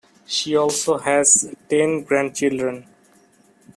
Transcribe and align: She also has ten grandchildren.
She 0.25 0.55
also 0.55 0.97
has 0.97 1.53
ten 1.69 2.01
grandchildren. 2.01 2.87